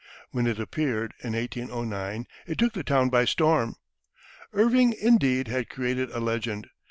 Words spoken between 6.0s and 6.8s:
a legend.